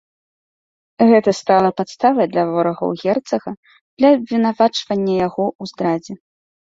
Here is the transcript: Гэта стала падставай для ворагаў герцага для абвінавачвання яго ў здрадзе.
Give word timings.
Гэта 1.09 1.33
стала 1.39 1.69
падставай 1.81 2.27
для 2.33 2.43
ворагаў 2.53 2.89
герцага 3.03 3.49
для 3.97 4.09
абвінавачвання 4.17 5.13
яго 5.27 5.45
ў 5.61 5.75
здрадзе. 5.75 6.13